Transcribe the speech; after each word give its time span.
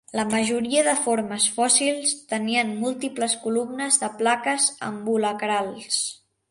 La 0.17 0.23
majoria 0.29 0.85
de 0.87 0.95
formes 1.07 1.45
fòssils 1.57 2.15
tenien 2.33 2.73
múltiples 2.85 3.37
columnes 3.47 4.03
de 4.05 4.13
plaques 4.23 4.71
ambulacrals. 4.93 6.07